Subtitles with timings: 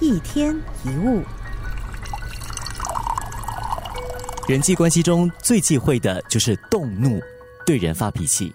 [0.00, 1.22] 一天一物，
[4.48, 7.20] 人际关系中最忌讳的就是动怒，
[7.66, 8.50] 对人发脾气。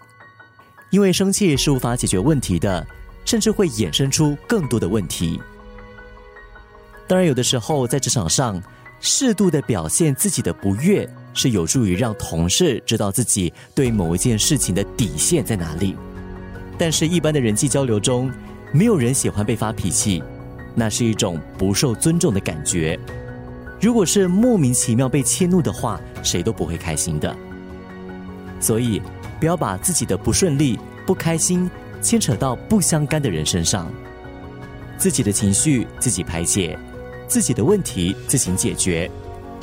[0.89, 2.85] 因为生气是无法解决问题的，
[3.25, 5.39] 甚至会衍生出更多的问题。
[7.07, 8.59] 当然，有的时候在职场上，
[8.99, 15.95] 适度的表现自己的不悦，是有助于让同事知道自己对某一件事情的底线在哪里。
[16.75, 18.31] 但是，一般的人际交流中，
[18.71, 20.23] 没有人喜欢被发脾气。
[20.75, 22.99] 那是一种不受尊重的感觉。
[23.81, 27.35] 如果是莫名其妙被迁怒的话，谁都不会开心的。
[28.59, 29.01] 所以，
[29.39, 31.69] 不要把自己的不顺利、不开心
[32.01, 33.91] 牵扯到不相干的人身上。
[34.97, 36.77] 自己的情绪自己排解，
[37.27, 39.09] 自己的问题自行解决。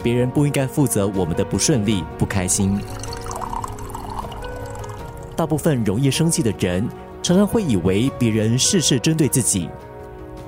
[0.03, 2.79] 别人不应该负责我们的不顺利、不开心。
[5.34, 6.87] 大部分容易生气的人，
[7.23, 9.69] 常常会以为别人事事针对自己。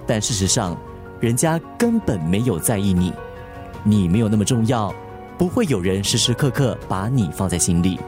[0.07, 0.77] 但事实上，
[1.21, 3.13] 人家根本没有在意你，
[3.83, 4.95] 你没有那么重要，
[5.39, 7.99] 不会有人时时刻刻把你放在心里。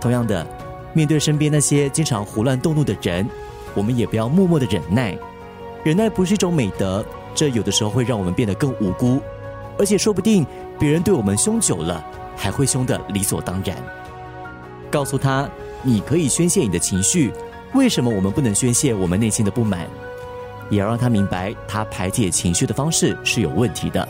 [0.00, 0.46] 同样的，
[0.92, 3.28] 面对身边那些经常胡乱动怒的人，
[3.74, 5.16] 我们也不要默默的忍耐。
[5.82, 9.20] 忍耐不是一种美德，这有的时候会让我们变得更无辜，
[9.78, 10.46] 而且说不定
[10.78, 12.04] 别人对我们凶久了，
[12.36, 13.76] 还会凶的理所当然。
[14.90, 15.48] 告诉他，
[15.82, 17.32] 你可以宣泄你的情绪，
[17.74, 19.86] 为什么我们不能宣泄我们内心的不满？
[20.70, 24.06] 也要让他明白，他排解情绪的方式是有问题的。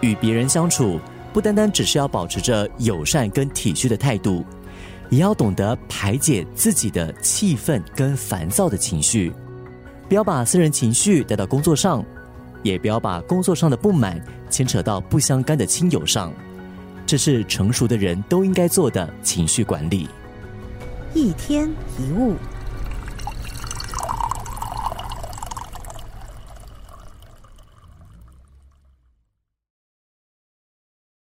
[0.00, 0.98] 与别人相处，
[1.32, 4.44] 不单单只是要保持着友善跟体恤的态度，
[5.10, 9.32] 也要懂得排解自己的气愤跟烦躁的情绪。
[10.08, 12.04] 不要把私人情绪带到工作上，
[12.62, 16.32] 也不要把工作上的不满牵扯到不相干的亲友上。
[17.06, 20.08] 这是成熟的人都应该做的情绪管理。
[21.12, 21.68] 一天
[21.98, 22.36] 一物。